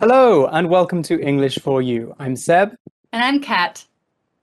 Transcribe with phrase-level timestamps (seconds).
[0.00, 2.14] Hello, and welcome to English for You.
[2.18, 2.74] I'm Seb,
[3.12, 3.84] And I'm Kat.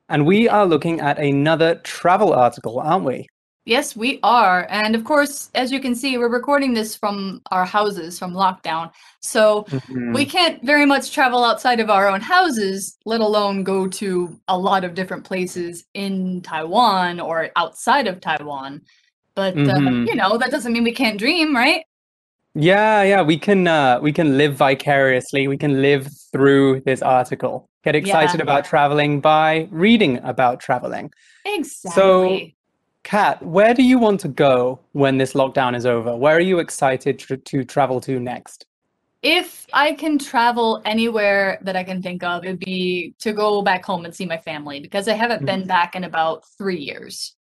[0.07, 3.25] and we are looking at another travel article, aren't we?
[3.65, 4.67] Yes, we are.
[4.69, 8.91] And of course, as you can see, we're recording this from our houses from lockdown.
[9.21, 10.13] So Mhm.
[10.13, 14.57] we can't very much travel outside of our own houses, let alone go to a
[14.57, 18.83] lot of different places in Taiwan or outside of Taiwan.
[19.33, 20.07] But uh, Mhm.
[20.07, 21.83] you know, that doesn't mean we can't dream, right?
[22.59, 25.47] Yeah, yeah, we can uh, we can live vicariously.
[25.47, 27.69] We can live through this article.
[27.83, 28.43] Get excited Yeah.
[28.43, 31.11] about traveling by reading about traveling.
[31.45, 31.95] Exactly.
[32.01, 32.41] So,
[33.03, 36.17] Kat, where do you want to go when this lockdown is over?
[36.17, 38.65] Where are you excited tr to travel to next?
[39.21, 43.85] If I can travel anywhere that I can think of, it'd be to go back
[43.85, 47.36] home and see my family because I haven't been back in about three years.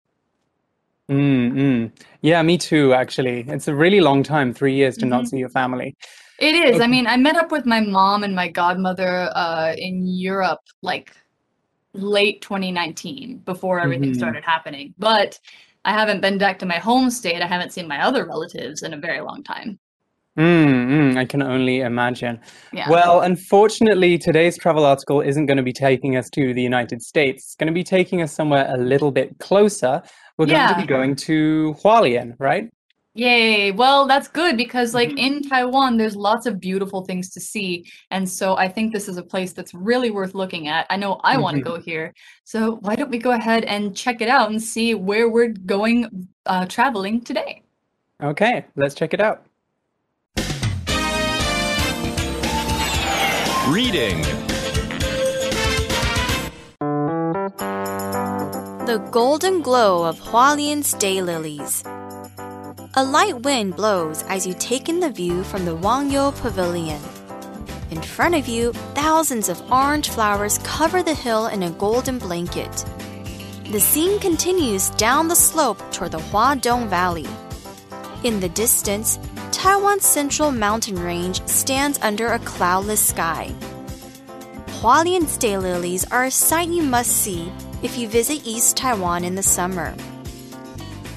[1.11, 1.93] Mm, mm.
[2.23, 3.45] Yeah, me too, actually.
[3.49, 5.29] It's a really long time, three years to not Mhm.
[5.29, 5.95] see your family.
[6.39, 6.81] It is.
[6.81, 6.91] I Okay.
[6.91, 11.13] mean, I met up with my mom and my godmother uh, in Europe like
[11.95, 14.17] late 2019 before everything Mhm.
[14.19, 14.95] started happening.
[14.99, 15.39] But
[15.85, 17.41] I haven't been back to my home state.
[17.41, 19.79] I haven't seen my other relatives in a very long time.
[20.37, 22.39] Mm, mm, I can only imagine.
[22.73, 22.91] Yeah.
[22.91, 27.45] Well, unfortunately, today's travel article isn't going to be taking us to the United States.
[27.45, 30.03] It's going to be taking us somewhere a little bit closer.
[30.37, 32.69] We're going to be going to Hualien, right?
[33.15, 33.73] Yay.
[33.73, 35.19] Well, that's good because like Mhm.
[35.19, 37.87] in Taiwan, there's lots of beautiful things to see.
[38.11, 40.87] And so I think this is a place that's really worth looking at.
[40.91, 42.13] I know I want to go here.
[42.45, 46.29] So why don't we go ahead and check it out and see where we're going
[46.45, 47.63] uh, traveling today?
[48.23, 49.47] Okay, let's check it out.
[53.69, 54.23] Reading.
[58.87, 61.83] The golden glow of Hualien's daylilies.
[62.95, 67.03] A light wind blows as you take in the view from the Wangyou Pavilion.
[67.91, 72.85] In front of you, thousands of orange flowers cover the hill in a golden blanket.
[73.73, 77.27] The scene continues down the slope toward the Huadong Valley.
[78.23, 79.19] In the distance,
[79.57, 83.55] Taiwan's central mountain range stands under a cloudless sky.
[84.67, 87.51] Hualien's daylilies are a sight you must see
[87.83, 89.95] if you visit East Taiwan in the summer.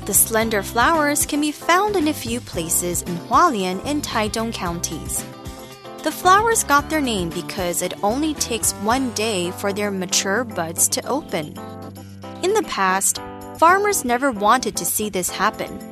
[0.05, 5.21] The slender flowers can be found in a few places in Hualien and Taidong counties.
[6.03, 10.87] The flowers got their name because it only takes one day for their mature buds
[10.87, 11.59] to open.
[12.41, 13.19] In the past,
[13.57, 15.88] farmers never wanted to see this happen.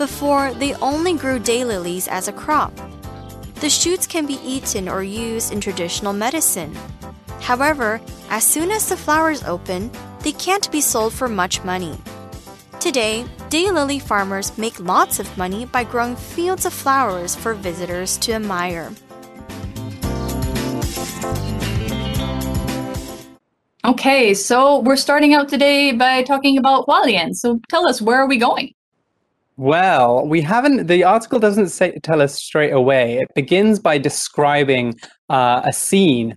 [0.00, 2.72] Before, they only grew daylilies as a crop.
[3.56, 6.74] The shoots can be eaten or used in traditional medicine.
[7.42, 8.00] However,
[8.30, 9.90] as soon as the flowers open,
[10.20, 11.98] they can't be sold for much money.
[12.80, 18.32] Today, daylily farmers make lots of money by growing fields of flowers for visitors to
[18.32, 18.90] admire.
[23.84, 27.34] Okay, so we're starting out today by talking about Hualien.
[27.34, 28.72] So tell us, where are we going?
[29.60, 33.18] Well, we haven't, the article doesn't say, tell us straight away.
[33.18, 34.98] It begins by describing
[35.28, 36.34] uh, a scene.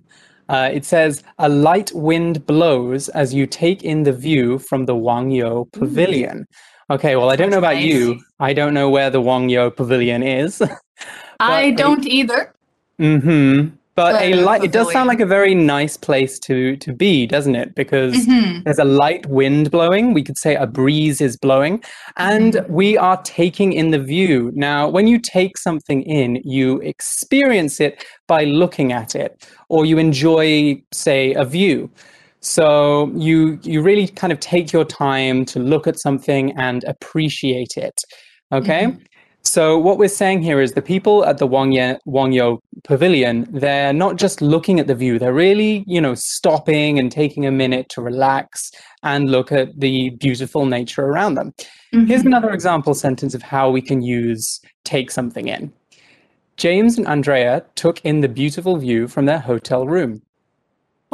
[0.50, 4.94] Uh, it says, a light wind blows as you take in the view from the
[4.94, 6.44] Wangyou Pavilion.
[6.90, 8.20] Okay, well, I don't know about you.
[8.40, 10.62] I don't know where the Wangyou Pavilion is.
[11.40, 12.52] I don't either.
[13.00, 13.74] Mm-hmm.
[13.96, 17.26] But a a light, it does sound like a very nice place to to be,
[17.26, 17.74] doesn't it?
[17.76, 18.64] Because Mhm.
[18.64, 20.12] there's a light wind blowing.
[20.14, 21.80] We could say a breeze is blowing,
[22.16, 22.72] and Mm-hmm.
[22.74, 24.50] we are taking in the view.
[24.54, 29.98] Now, when you take something in, you experience it by looking at it, or you
[29.98, 31.88] enjoy, say, a view.
[32.40, 37.76] So you you really kind of take your time to look at something and appreciate
[37.76, 38.00] it.
[38.52, 38.86] Okay.
[38.86, 38.98] Mhm.
[39.46, 44.16] So what we're saying here is the people at the Wangye, Wangyou Pavilion, they're not
[44.16, 48.00] just looking at the view, they're really, you know, stopping and taking a minute to
[48.00, 48.70] relax
[49.02, 51.52] and look at the beautiful nature around them.
[51.92, 52.26] Here's Mhm.
[52.26, 55.72] another example sentence of how we can use take something in.
[56.56, 60.22] James and Andrea took in the beautiful view from their hotel room.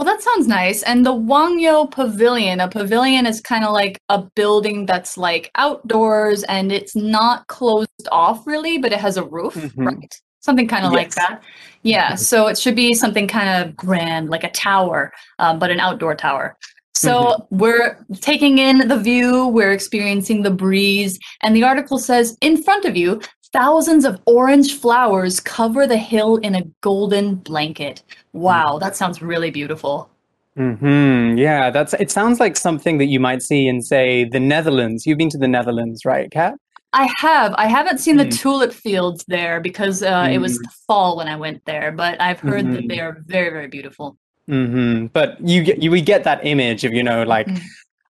[0.01, 0.83] Well, that sounds nice.
[0.85, 6.43] And the Wangyou Pavilion, a pavilion is kind of like a building that's like outdoors
[6.45, 9.73] and it's not closed off really, but it has a roof, Mhm.
[9.77, 10.15] right?
[10.41, 11.43] Something kind of like that.
[11.83, 12.19] Yeah, Mhm.
[12.19, 16.15] so it should be something kind of grand, like a tower, um, but an outdoor
[16.15, 16.57] tower.
[16.95, 22.63] So we're taking in the view, we're experiencing the breeze, and the article says in
[22.63, 23.21] front of you,
[23.53, 28.03] thousands of orange flowers cover the hill in a golden blanket.
[28.33, 30.11] Wow, that sounds really beautiful.
[30.57, 31.95] hmm Yeah, that's.
[31.95, 35.07] It sounds like something that you might see in, say, the Netherlands.
[35.07, 36.55] You've been to the Netherlands, right, Kat?
[36.93, 37.55] I have.
[37.57, 38.37] I haven't seen the Mm.
[38.41, 40.63] tulip fields there because uh, it was Mm.
[40.65, 42.89] the fall when I went there, but I've heard that Mhm.
[42.89, 44.17] they are very, very beautiful.
[44.49, 47.61] hmm But you get you we get that image of you know like Mm.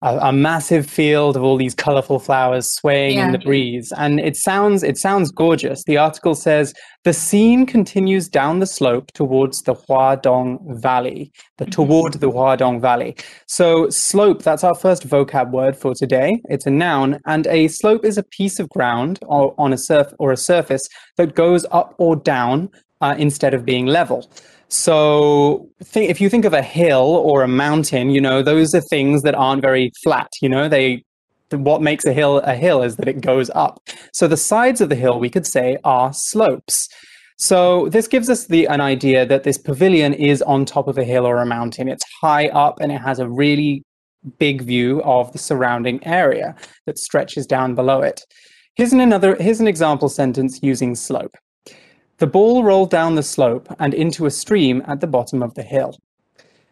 [0.06, 4.36] A, a massive field of all these colorful flowers swaying in the breeze, and it
[4.36, 5.84] sounds it sounds gorgeous.
[5.86, 6.74] The article says
[7.04, 11.72] the scene continues down the slope towards the Huadong Valley, the Mhm.
[11.72, 13.16] toward the Huadong Valley.
[13.48, 16.40] So slope that's our first vocab word for today.
[16.50, 20.08] It's a noun, and a slope is a piece of ground or on a surf
[20.20, 20.88] or a surface
[21.18, 22.70] that goes up or down
[23.02, 24.30] uh, instead of being level.
[24.68, 28.82] So think, if you think of a hill or a mountain, you know, those are
[28.82, 31.04] things that aren't very flat, you know, they
[31.50, 33.80] th- what makes a hill a hill is that it goes up.
[34.14, 36.90] So the sides of the hill we could say are slopes.
[37.38, 41.04] So this gives us the an idea that this pavilion is on top of a
[41.04, 41.88] hill or a mountain.
[41.90, 43.84] It's high up and it has a really
[44.40, 48.22] big view of the surrounding area that stretches down below it.
[48.76, 51.36] Here's an another here's an example sentence using slope.
[52.18, 55.64] The ball rolled down the slope and into a stream at the bottom of the
[55.64, 55.98] hill.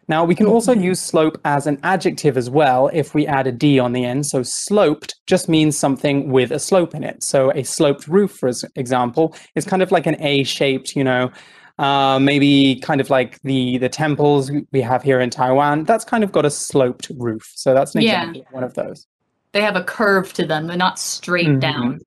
[0.06, 3.52] Now, we can also use slope as an adjective as well if we add a
[3.52, 4.26] D on the end.
[4.26, 7.22] So, sloped just means something with a slope in it.
[7.22, 11.30] So, a sloped roof, for example, is kind of like an A shaped, you know,
[11.78, 15.84] uh, maybe kind of like the, the temples we have here in Taiwan.
[15.84, 17.50] That's kind of got a sloped roof.
[17.54, 18.20] So, that's an Yeah.
[18.28, 19.06] example of one of those.
[19.52, 21.60] They have a curve to them, they're not straight Mhm.
[21.60, 22.00] down.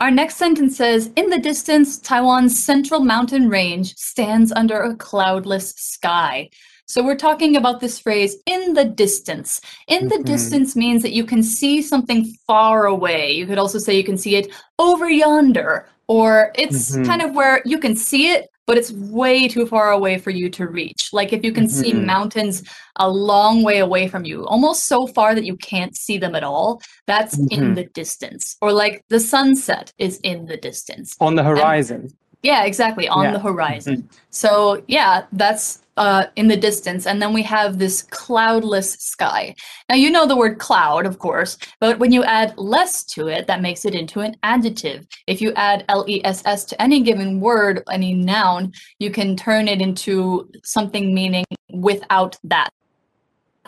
[0.00, 5.74] Our next sentence says In the distance, Taiwan's central mountain range stands under a cloudless
[5.76, 6.48] sky.
[6.86, 9.60] So we're talking about this phrase in the distance.
[9.88, 10.24] In the Mhm.
[10.24, 13.32] distance means that you can see something far away.
[13.32, 17.04] You could also say you can see it over yonder, or it's Mhm.
[17.04, 20.48] kind of where you can see it, but it's way too far away for you
[20.48, 21.08] to reach.
[21.12, 22.04] Like if you can see Mhm.
[22.04, 22.62] mountains
[23.00, 26.44] a long way away from you, almost so far that you can't see them at
[26.44, 27.74] all, that's in Mhm.
[27.74, 28.56] the distance.
[28.62, 31.16] Or like the sunset is in the distance.
[31.18, 32.10] On the horizon.
[32.42, 33.32] Yeah, exactly, on Yeah.
[33.32, 34.08] the horizon.
[34.30, 37.06] So, yeah, that's uh, in the distance.
[37.06, 39.54] And then we have this cloudless sky.
[39.90, 43.46] Now, you know the word cloud, of course, but when you add less to it,
[43.46, 45.06] that makes it into an adjective.
[45.26, 49.36] If you add L E S S to any given word, any noun, you can
[49.36, 52.70] turn it into something meaning without that.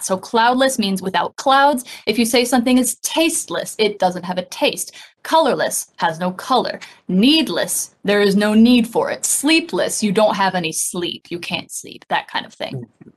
[0.00, 1.84] So cloudless means without clouds.
[2.06, 4.92] If you say something is tasteless, it doesn't have a taste.
[5.22, 6.80] Colorless has no color.
[7.08, 9.24] Needless, there is no need for it.
[9.24, 11.26] Sleepless, you don't have any sleep.
[11.30, 12.04] You can't sleep.
[12.08, 12.74] That kind of thing.
[12.74, 13.10] Mm-hmm.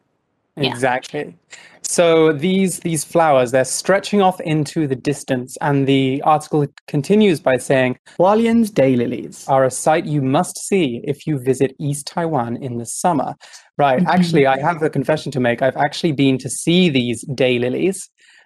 [0.58, 0.70] Yeah.
[0.70, 1.36] Exactly.
[1.82, 7.58] So these these flowers they're stretching off into the distance, and the article continues by
[7.58, 12.78] saying Hualien's daylilies are a sight you must see if you visit East Taiwan in
[12.78, 13.36] the summer.
[13.78, 14.02] Right.
[14.02, 14.08] Mhm.
[14.08, 15.62] Actually, I have a confession to make.
[15.62, 17.98] I've actually been to see these daylilies.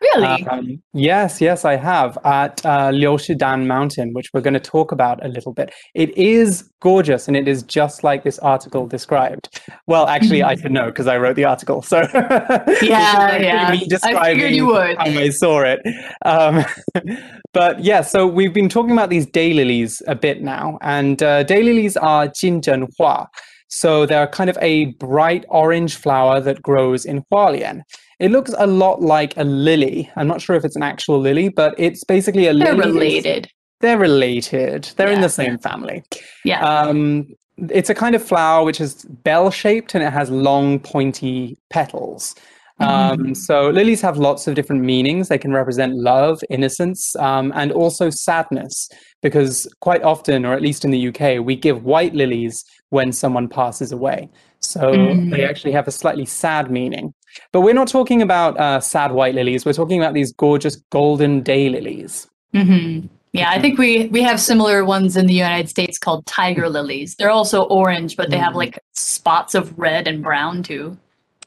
[0.01, 0.47] Really?
[0.47, 5.23] Um, yes, yes, I have at uh, Liushidan Mountain, which we're going to talk about
[5.25, 5.73] a little bit.
[5.93, 9.59] It is gorgeous, and it is just like this article described.
[9.87, 11.81] Well, actually, I should know because I wrote the article.
[11.81, 13.77] So Yeah, yeah.
[14.03, 14.95] I figured you would.
[14.97, 15.81] I saw it.
[16.25, 16.63] Um,
[17.53, 21.97] but yeah, so we've been talking about these daylilies a bit now, and uh, daylilies
[22.01, 23.27] are Jinzhen Hua.
[23.69, 27.83] So they're kind of a bright orange flower that grows in Hualien.
[28.19, 30.11] It looks a lot like a lily.
[30.15, 32.91] I'm not sure if it's an actual lily, but it's basically a They're lily.
[32.91, 33.49] related.
[33.79, 34.91] They're related.
[34.97, 36.03] They're in the same family.
[36.43, 36.61] Yeah.
[36.67, 37.27] Um,
[37.69, 42.35] it's a kind of flower which is bell shaped and it has long, pointy petals.
[42.79, 43.37] Um, Mhm.
[43.37, 45.27] so lilies have lots of different meanings.
[45.27, 48.89] They can represent love, innocence, um, and also sadness.
[49.21, 53.47] Because quite often, or at least in the UK, we give white lilies when someone
[53.49, 54.29] passes away.
[54.61, 55.29] So Mm.
[55.31, 57.13] they actually have a slightly sad meaning.
[57.51, 59.65] But we're not talking about uh, sad white lilies.
[59.65, 62.27] We're talking about these gorgeous golden daylilies.
[62.53, 62.99] hmm
[63.31, 63.61] Yeah, I Mhm.
[63.61, 67.15] think we we have similar ones in the United States called tiger lilies.
[67.19, 70.97] They're also orange, but they have like spots of red and brown too.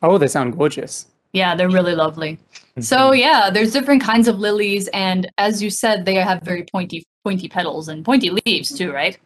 [0.00, 1.06] Oh, they sound gorgeous.
[1.32, 2.38] Yeah, they're really lovely.
[2.80, 3.20] So mm-hmm.
[3.20, 7.48] yeah, there's different kinds of lilies, and as you said, they have very pointy pointy
[7.48, 9.18] petals and pointy leaves too, right?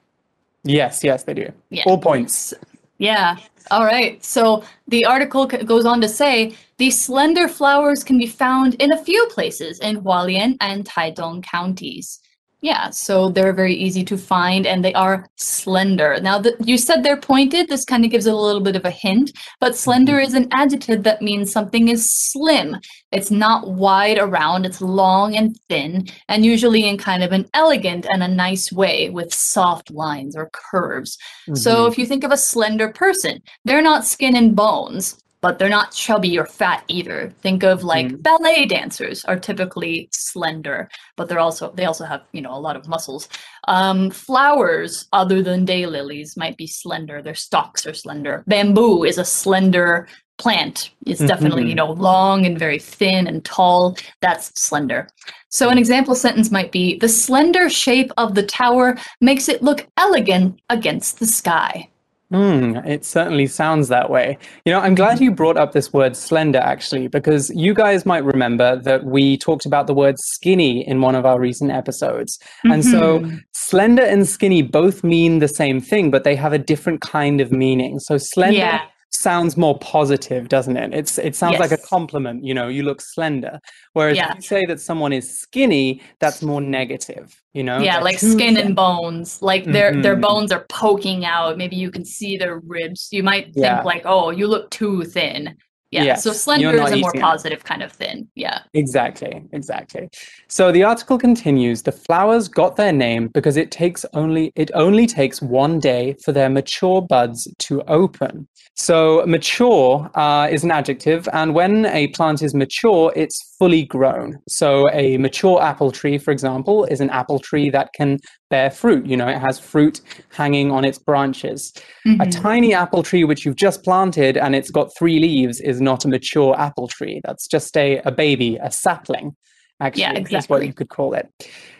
[0.64, 1.52] yes, yes, they do.
[1.70, 1.84] Yeah.
[1.86, 2.52] All points.
[2.98, 3.36] Yeah.
[3.70, 4.22] All right.
[4.24, 8.92] So the article c- goes on to say these slender flowers can be found in
[8.92, 12.20] a few places in Hualien and Taitung counties.
[12.62, 16.18] Yeah, so they're very easy to find and they are slender.
[16.22, 17.68] Now, the, you said they're pointed.
[17.68, 20.48] This kind of gives it a little bit of a hint, but slender is an
[20.52, 22.76] adjective that means something is slim.
[23.12, 28.06] It's not wide around, it's long and thin, and usually in kind of an elegant
[28.10, 31.18] and a nice way with soft lines or curves.
[31.54, 31.92] So Mhm.
[31.92, 35.92] if you think of a slender person, they're not skin and bones, but they're not
[35.92, 37.32] chubby or fat either.
[37.40, 38.20] Think of like Mm.
[38.28, 42.74] ballet dancers are typically slender, but they're also they also have you know a lot
[42.74, 43.28] of muscles.
[43.68, 47.22] Um, flowers other than daylilies might be slender.
[47.22, 48.42] Their stalks are slender.
[48.48, 50.90] Bamboo is a slender plant.
[51.06, 51.82] It's definitely you Mhm.
[51.82, 53.96] know long and very thin and tall.
[54.20, 55.06] That's slender.
[55.48, 59.86] So an example sentence might be the slender shape of the tower makes it look
[59.96, 61.88] elegant against the sky.
[62.30, 64.36] Hmm, it certainly sounds that way.
[64.64, 68.24] You know, I'm glad you brought up this word slender actually, because you guys might
[68.24, 72.38] remember that we talked about the word skinny in one of our recent episodes.
[72.64, 73.42] And so Mhm.
[73.52, 77.52] slender and skinny both mean the same thing, but they have a different kind of
[77.52, 78.00] meaning.
[78.00, 78.80] So slender Yeah.
[79.26, 80.90] Sounds more positive, doesn't it?
[81.00, 83.54] It's it sounds like a compliment, you know, you look slender.
[83.96, 84.30] Whereas Yeah.
[84.30, 87.26] if you say that someone is skinny, that's more negative,
[87.58, 87.78] you know?
[87.88, 88.66] yeah, like skin thin.
[88.66, 89.28] and bones.
[89.50, 90.26] Like their their Mhm.
[90.28, 91.58] bones are poking out.
[91.62, 93.00] Maybe you can see their ribs.
[93.16, 95.56] You might think like, "Oh, you look too thin."
[95.90, 96.14] Yeah.
[96.14, 98.28] so slender is a more positive kind of thin.
[98.34, 98.60] Yeah.
[98.74, 100.08] Exactly, exactly.
[100.48, 105.06] So the article continues, the flowers got their name because it takes only it only
[105.06, 108.48] takes one day for their mature buds to open.
[108.74, 114.38] So mature uh, is an adjective, and when a plant is mature, it's fully grown.
[114.48, 118.18] So a mature apple tree, for example, is an apple tree that can
[118.50, 119.06] bear fruit.
[119.06, 120.00] You know, it has fruit
[120.30, 121.72] hanging on its branches.
[122.04, 122.42] A Mhm.
[122.42, 126.08] tiny apple tree which you've just planted and it's got three leaves is not a
[126.08, 127.20] mature apple tree.
[127.24, 129.34] That's just a, a baby, a sapling,
[129.80, 131.28] actually, is what you could call it.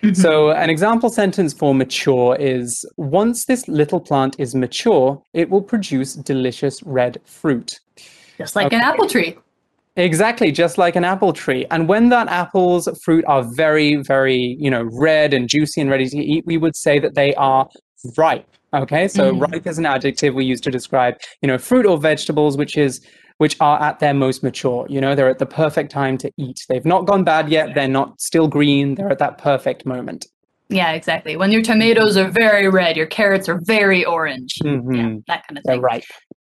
[0.03, 0.17] Mhm.
[0.17, 5.63] So, an example sentence for mature is Once this little plant is mature, it will
[5.63, 7.81] produce delicious red fruit.
[8.39, 9.35] just like an apple tree.
[9.97, 11.65] Exactly, just like an apple tree.
[11.71, 16.07] And when that apple's fruit are very, very, you know, red and juicy and ready
[16.09, 17.67] to eat, we would say that they are
[18.19, 18.47] ripe.
[18.75, 19.51] Okay, so Mhm.
[19.51, 23.01] ripe is an adjective we use to describe, you know, fruit or vegetables, which is
[23.39, 24.87] which are at their most mature.
[24.89, 26.59] You know, they're at the perfect time to eat.
[26.71, 27.75] They've not gone bad yet.
[27.75, 28.95] They're not still green.
[28.95, 30.25] They're at that perfect moment.
[30.71, 31.37] Yeah, exactly.
[31.37, 34.55] When your tomatoes are very red, your carrots are very orange.
[34.65, 35.23] Yeah, Mhm.
[35.29, 35.83] that kind of They're thing.
[35.83, 36.05] ripe.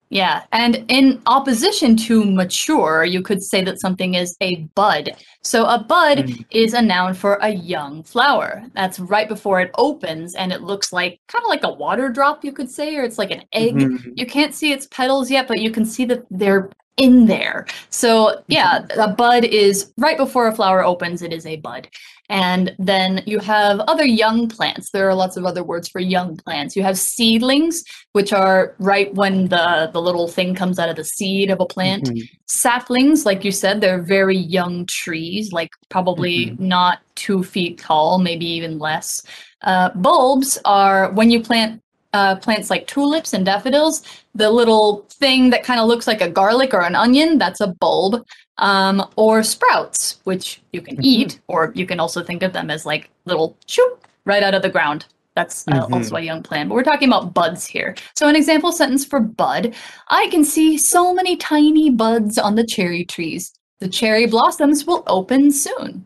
[0.09, 5.12] Yeah, and in opposition to mature, you could say that something is a bud.
[5.41, 6.45] So a bud Mm.
[6.51, 8.63] is a noun for a young flower.
[8.75, 12.45] That's right before it opens, and it looks like kind of like a water drop,
[12.45, 13.75] you could say, or it's like an egg.
[13.75, 14.13] Mhm.
[14.15, 17.65] You can't see its petals yet, but you can see that they're in there.
[17.89, 21.89] So yeah, a bud is right before a flower opens, it is a bud.
[22.29, 24.89] And then you have other young plants.
[24.91, 26.75] There are lots of other words for young plants.
[26.75, 31.03] You have seedlings, which are right when the, the little thing comes out of the
[31.03, 32.05] seed of a plant.
[32.05, 32.22] Mhm.
[32.48, 38.46] Saplings, like you said, they're very young trees, like probably not two feet tall, maybe
[38.46, 39.22] even less.
[39.63, 41.82] Uh, bulbs are when you plant
[42.15, 44.01] uh, plants like tulips and daffodils,
[44.36, 47.67] the little thing that kind of looks like a garlic or an onion, that's a
[47.67, 48.24] bulb.
[48.57, 51.03] Um, or sprouts, which you can Mhm.
[51.03, 54.62] eat, or you can also think of them as like little shoop right out of
[54.62, 55.03] the ground.
[55.36, 55.93] That's uh, Mhm.
[55.93, 57.95] also a young plant, but we're talking about buds here.
[58.15, 59.74] So, an example sentence for bud
[60.07, 63.51] I can see so many tiny buds on the cherry trees.
[63.81, 66.05] The cherry blossoms will open soon.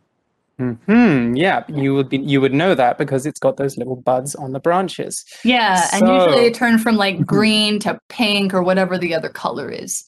[0.59, 1.35] Hmm.
[1.35, 2.17] Yeah, you would be.
[2.17, 5.23] You would know that because it's got those little buds on the branches.
[5.45, 7.25] Yeah, and usually they turn from like Mhm.
[7.25, 10.03] green to pink or whatever the other color is.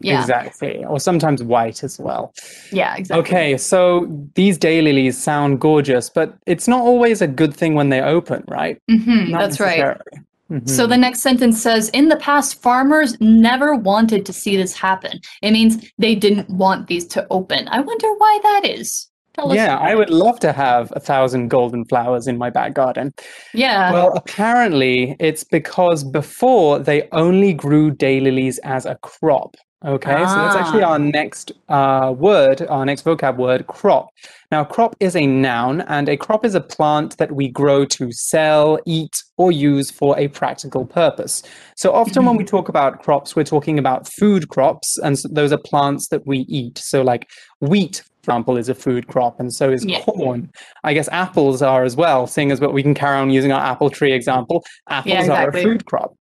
[0.00, 0.84] Yeah, Exactly.
[0.84, 2.34] Or sometimes white as well.
[2.70, 3.20] yeah, exactly.
[3.22, 8.02] Okay, so these daylilies sound gorgeous, but it's not always a good thing when they
[8.02, 8.76] open, right?
[8.90, 9.78] hmm that's right.
[9.78, 10.20] necessarily.
[10.66, 15.20] So the next sentence says, in the past, farmers never wanted to see this happen.
[15.42, 17.66] It means they didn't want these to open.
[17.68, 19.08] I wonder why that is.
[19.34, 23.12] Tell yeah, I would love to have a thousand golden flowers in my back garden.
[23.52, 23.92] Yeah.
[23.92, 29.56] Well, apparently it's because before they only grew daylilies as a crop.
[29.84, 30.92] Okay, so that's actually Ah.
[30.92, 34.08] our next uh, word, our next vocab word, crop.
[34.50, 38.10] Now, crop is a noun, and a crop is a plant that we grow to
[38.10, 41.42] sell, eat, or use for a practical purpose.
[41.76, 45.52] So often when we talk about crops, we're talking about food crops, and so those
[45.52, 46.78] are plants that we eat.
[46.78, 47.28] So, like
[47.60, 50.00] wheat, example, is a food crop, and so is Yeah.
[50.00, 50.50] corn.
[50.82, 53.60] I guess apples are as well, seeing as what we can carry on using our
[53.62, 54.64] apple tree example.
[54.88, 56.14] Apples are a food crop,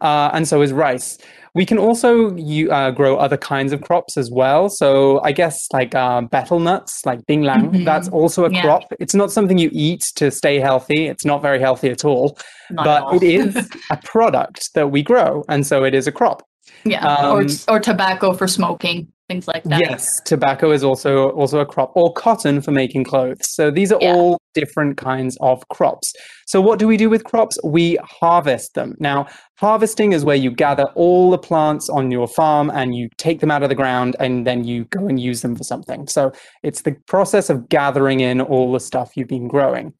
[0.00, 1.18] uh, and so is rice.
[1.54, 4.68] We can also you, uh, grow other kinds of crops as well.
[4.68, 8.60] So I guess like uh, betel nuts, like binglang, that's also a Yeah.
[8.60, 8.82] crop.
[9.00, 11.06] It's not something you eat to stay healthy.
[11.06, 12.36] It's not very healthy at all,
[12.70, 13.12] Not at all.
[13.12, 16.42] but it is a product that we grow, and so it is a crop.
[16.84, 17.30] yeah.
[17.30, 19.08] or um, or tobacco for smoking.
[19.28, 19.80] Things like that.
[19.80, 23.38] Yes, tobacco is also also a crop, or cotton for making clothes.
[23.42, 24.14] So these are Yeah.
[24.14, 26.12] all different kinds of crops.
[26.46, 27.58] So what do we do with crops?
[27.64, 28.94] We harvest them.
[29.00, 29.26] Now,
[29.58, 33.50] harvesting is where you gather all the plants on your farm and you take them
[33.50, 36.06] out of the ground and then you go and use them for something.
[36.08, 39.92] So it's the process of gathering in all the stuff you've been growing.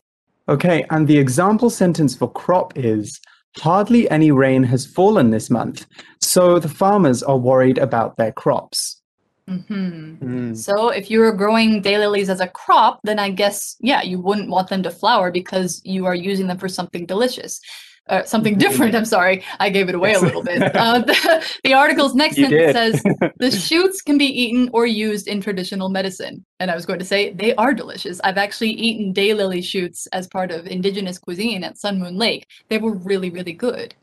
[0.49, 3.21] Okay, and the example sentence for crop is
[3.59, 5.87] hardly any rain has fallen this month.
[6.23, 9.03] So the farmers are worried about their crops.
[9.49, 10.57] Hmm Mm.
[10.57, 14.51] So if you were growing daylilies as a crop, then I guess yeah, you wouldn't
[14.51, 17.61] want them to flower because you are using them for something delicious.
[18.09, 18.59] Uh, something Mhm.
[18.61, 18.95] different.
[18.95, 20.63] I'm sorry, I gave it away a little bit.
[20.75, 23.03] Uh, the, the article's next sentence says
[23.39, 26.45] the shoots can be eaten or used in traditional medicine.
[26.61, 28.21] And I was going to say they are delicious.
[28.23, 32.47] I've actually eaten daylily shoots as part of indigenous cuisine at Sun Moon Lake.
[32.69, 33.95] They were really, really good.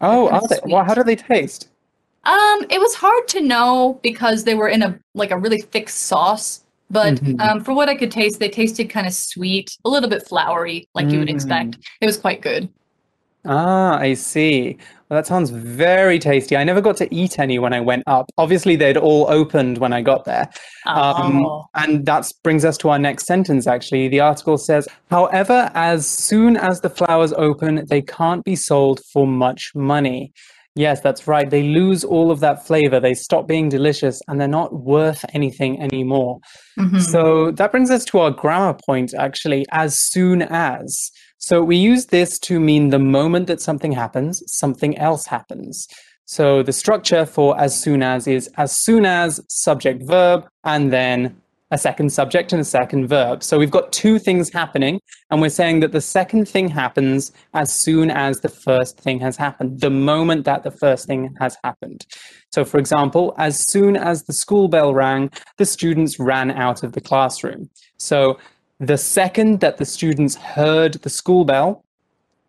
[0.00, 0.58] Oh, are they?
[0.66, 1.68] Well, how do they taste?
[2.26, 5.88] Um, it was hard to know because they were in a like a really thick
[5.88, 6.60] sauce.
[6.90, 7.40] But Mhm.
[7.40, 10.86] um, for what I could taste, they tasted kind of sweet, a little bit floury,
[10.94, 11.78] like you would expect.
[12.00, 12.68] It was quite good.
[13.46, 14.78] Ah, I see.
[15.08, 16.56] Well, that sounds very tasty.
[16.56, 18.30] I never got to eat any when I went up.
[18.38, 20.48] Obviously, they'd all opened when I got there.
[20.86, 21.66] Um, Oh.
[21.74, 24.08] and that brings us to our next sentence, actually.
[24.08, 29.26] The article says, however, as soon as the flowers open, they can't be sold for
[29.26, 30.32] much money.
[30.76, 31.48] Yes, that's right.
[31.48, 32.98] They lose all of that flavor.
[32.98, 36.38] They stop being delicious and they're not worth anything anymore.
[36.78, 37.00] Mhm.
[37.00, 41.10] So that brings us to our grammar point, actually, as soon as.
[41.38, 45.86] So we use this to mean the moment that something happens, something else happens.
[46.26, 51.36] So the structure for as soon as is as soon as subject verb and then
[51.74, 53.42] a second subject and a second verb.
[53.42, 55.00] So we've got two things happening,
[55.30, 59.36] and we're saying that the second thing happens as soon as the first thing has
[59.36, 62.06] happened, the moment that the first thing has happened.
[62.52, 66.92] So, for example, as soon as the school bell rang, the students ran out of
[66.92, 67.68] the classroom.
[67.98, 68.38] So,
[68.78, 71.84] the second that the students heard the school bell,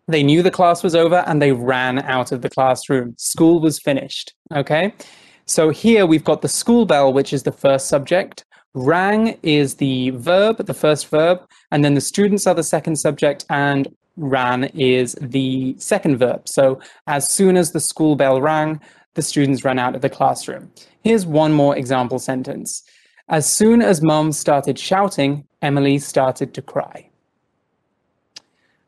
[0.06, 3.14] they knew the class was over and they ran out of the classroom.
[3.18, 4.34] School was finished.
[4.54, 4.92] Okay.
[5.48, 8.44] So here we've got the school bell, which is the first subject.
[8.78, 11.40] Rang is the verb, the first verb,
[11.72, 16.46] and then the students are the second subject, and ran is the second verb.
[16.46, 18.78] So as soon as the school bell rang,
[19.14, 20.70] the students ran out of the classroom.
[21.02, 22.82] Here's one more example sentence.
[23.30, 27.08] As soon as mom started shouting, Emily started to cry.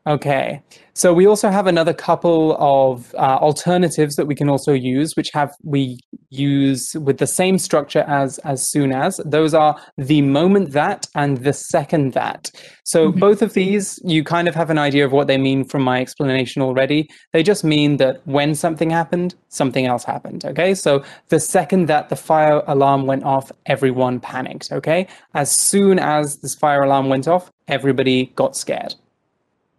[0.09, 0.63] Okay,
[0.95, 5.29] so we also have another couple of uh, alternatives that we can also use, which
[5.35, 5.99] have we
[6.31, 9.21] use with the same structure as as soon as.
[9.23, 12.49] Those are the moment that and the second that.
[12.85, 13.19] So Mhm.
[13.19, 16.01] both of these, you kind of have an idea of what they mean from my
[16.01, 17.07] explanation already.
[17.33, 20.43] They just mean that when something happened, something else happened.
[20.43, 24.71] Okay, so the second that the fire alarm went off, everyone panicked.
[24.71, 28.95] Okay, as soon as this fire alarm went off, everybody got scared.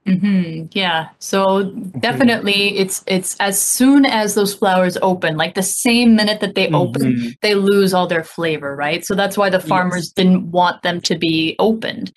[0.07, 1.09] Hmm Yeah.
[1.19, 1.65] So
[2.01, 6.69] definitely it's it's as soon as those flowers open, like the same minute that they
[6.71, 7.37] open, Mhm.
[7.43, 9.05] they lose all their flavor, right?
[9.05, 10.13] So that's why the farmers Yes.
[10.13, 12.13] didn't want them to be opened.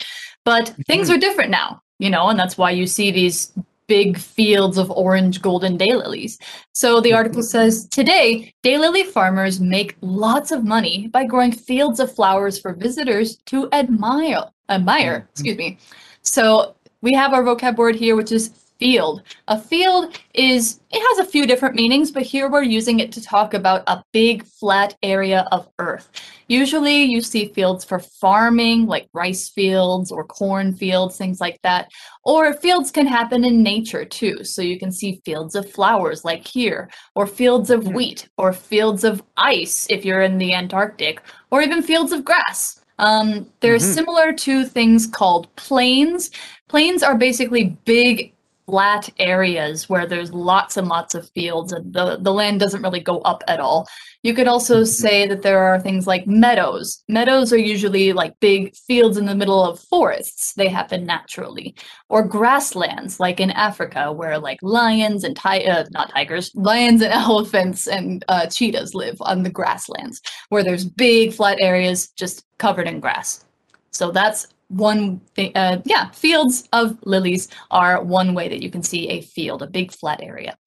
[0.46, 1.16] But things Mhm.
[1.16, 3.52] are different now, you know, and that's why you see these
[3.88, 6.38] big fields of orange golden daylilies.
[6.74, 12.16] So the article says today, daylily farmers make lots of money by growing fields of
[12.16, 14.46] flowers for visitors to admire.
[14.70, 15.32] Admire, Mhm.
[15.32, 15.78] excuse me.
[16.22, 19.22] So we have our vocab word here, which is field.
[19.50, 23.22] A field is, it has a few different meanings, but here we're using it to
[23.22, 26.10] talk about a big flat area of earth.
[26.48, 31.92] Usually you see fields for farming, like rice fields or corn fields, things like that.
[32.24, 34.44] Or fields can happen in nature too.
[34.44, 37.96] So you can see fields of flowers, like here, or fields of Mhm.
[37.96, 42.83] wheat, or fields of ice if you're in the Antarctic, or even fields of grass.
[43.00, 43.94] Um, they're Mhm.
[43.94, 46.32] similar to things called plains.
[46.68, 48.33] Plains are basically big
[48.66, 53.00] flat areas where there's lots and lots of fields and the, the land doesn't really
[53.00, 53.88] go up at all.
[54.24, 54.88] You could also Mhm.
[54.88, 57.04] say that there are things like meadows.
[57.10, 60.54] Meadows are usually like big fields in the middle of forests.
[60.54, 61.76] They happen naturally.
[62.10, 67.12] Or grasslands, like in Africa, where like lions and ti- uh, not tigers, lions and
[67.24, 72.88] elephants and uh, cheetahs live on the grasslands, where there's big flat areas just covered
[72.88, 73.44] in grass.
[73.92, 75.52] So that's one thing.
[75.56, 79.68] Uh, yeah, fields of lilies are one way that you can see a field, a
[79.68, 80.58] big flat area.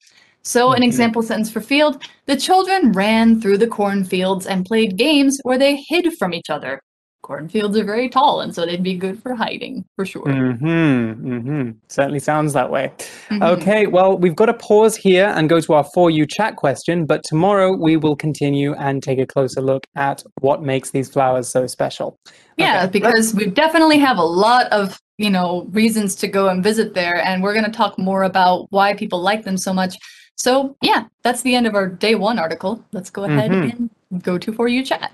[0.42, 5.40] So, an example sentence for field the children ran through the cornfields and played games
[5.42, 6.80] where they hid from each other.
[7.26, 10.24] Cornfields are very tall, and so they'd be good for hiding for sure.
[10.24, 11.28] Mm-hmm.
[11.32, 11.70] Mm-hmm.
[11.88, 12.92] Certainly sounds that way.
[13.30, 13.42] Mhm.
[13.42, 17.04] Okay, well, we've got to pause here and go to our For You chat question,
[17.04, 21.48] but tomorrow we will continue and take a closer look at what makes these flowers
[21.48, 22.16] so special.
[22.56, 26.62] Yeah, Okay, because we definitely have a lot of, you know, reasons to go and
[26.62, 29.96] visit there and we're going to talk more about why people like them so much.
[30.38, 32.84] So, yeah, that's the end of our day 1 article.
[32.92, 33.90] Let's go ahead Mhm.
[34.10, 35.10] and go to for you chat.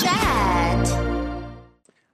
[0.00, 0.88] Chat.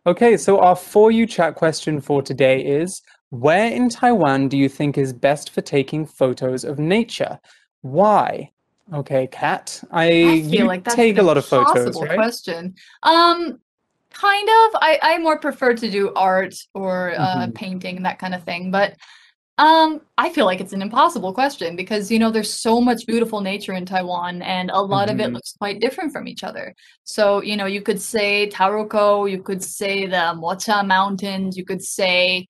[0.07, 4.69] Okay, so our For You chat question for today is Where in Taiwan do you
[4.69, 7.39] think is best for taking photos of nature?
[7.83, 8.53] Why?
[8.93, 12.15] Okay, Kat, I, I feel like that's take a lot of photos, right?
[12.15, 12.75] question.
[13.03, 13.61] Um,
[14.13, 14.81] kind of.
[14.83, 17.55] I I more prefer to do art or uh, Mhm.
[17.55, 18.97] painting that kind of thing, but
[19.67, 23.41] um, I feel like it's an impossible question because you know there's so much beautiful
[23.53, 25.35] nature in Taiwan, and a lot of it Mhm.
[25.35, 26.75] looks quite different from each other.
[27.05, 31.83] So you know you could say Taroko, you could say the Mocha Mountains, you could
[31.83, 32.47] say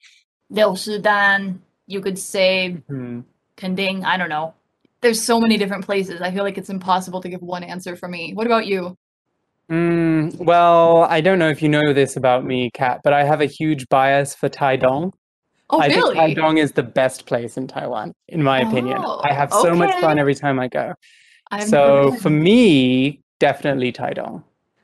[0.52, 2.76] Liushidan, you could say.
[3.56, 4.04] Kending.
[4.06, 4.54] I don't know.
[5.02, 6.22] There's so many different places.
[6.22, 8.32] I feel like it's impossible to give one answer for me.
[8.32, 8.96] What about you?
[9.70, 13.40] Mm, well, I don't know if you know this about me, Kat, but I have
[13.42, 15.12] a huge bias for Taidong.
[15.72, 16.16] Oh, I really?
[16.16, 19.02] think Taidong is the best place in Taiwan, in my opinion.
[19.04, 20.94] Oh, I have so much fun every time I go.
[21.50, 24.42] I've So for me, definitely Taidong.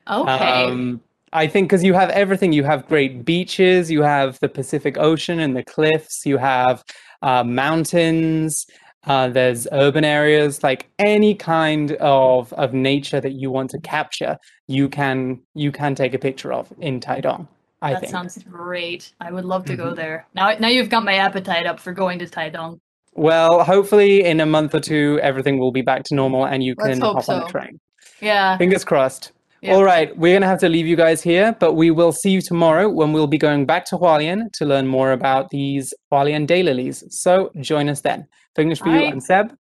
[0.09, 0.65] okay.
[0.65, 1.01] Um,
[1.33, 2.53] I think because you have everything.
[2.53, 6.83] You have great beaches, you have the Pacific Ocean and the cliffs, you have
[7.21, 8.65] uh, mountains,
[9.05, 14.37] uh, there's urban areas, like any kind of, of nature that you want to capture,
[14.67, 17.47] you can you can take a picture of in Taidong.
[17.81, 18.11] I that think.
[18.11, 19.13] sounds great.
[19.21, 19.95] I would love to go Mhm.
[19.95, 20.27] there.
[20.33, 22.79] Now, now you've got my appetite up for going to Taidong.
[23.13, 26.75] Well, hopefully in a month or two, everything will be back to normal and you
[26.77, 27.79] Let's can hope hop on the train.
[28.21, 28.57] Yeah.
[28.57, 29.31] Fingers crossed.
[29.61, 29.73] Yeah.
[29.73, 32.29] All right, we're going to have to leave you guys here, but we will see
[32.29, 36.45] you tomorrow when we'll be going back to Hualien to learn more about these Hualien
[36.47, 37.03] daylilies.
[37.11, 38.27] So join us then.
[38.55, 39.13] Fingers for you, Alright.
[39.13, 39.57] I'm Seb,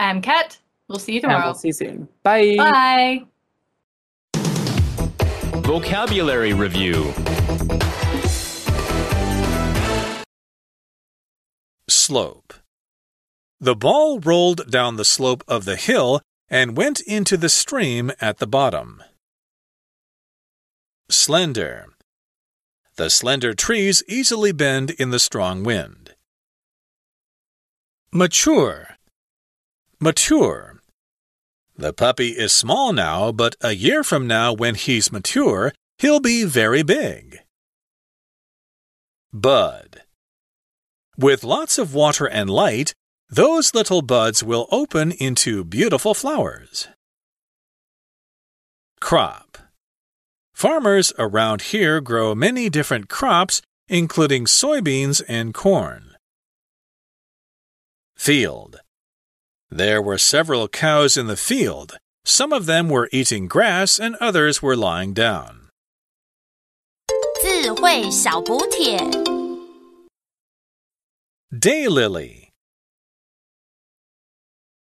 [0.00, 0.58] I'm Kat.
[0.88, 1.44] We'll see you and tomorrow.
[1.46, 2.08] we'll see you soon.
[2.24, 2.56] Bye.
[2.56, 3.24] Bye.
[5.62, 7.12] Vocabulary Review
[12.08, 12.54] Slope.
[13.60, 18.38] The ball rolled down the slope of the hill and went into the stream at
[18.38, 19.02] the bottom.
[21.10, 21.84] Slender.
[22.96, 26.14] The slender trees easily bend in the strong wind.
[28.10, 28.96] Mature.
[30.00, 30.80] Mature.
[31.76, 36.44] The puppy is small now, but a year from now, when he's mature, he'll be
[36.44, 37.40] very big.
[39.30, 40.07] Bud.
[41.17, 42.93] With lots of water and light,
[43.29, 46.87] those little buds will open into beautiful flowers.
[48.99, 49.57] Crop.
[50.53, 56.15] Farmers around here grow many different crops, including soybeans and corn.
[58.15, 58.79] Field.
[59.69, 61.97] There were several cows in the field.
[62.25, 65.63] Some of them were eating grass and others were lying down.
[67.43, 69.36] 智慧小补帖。
[71.52, 72.47] Daylily.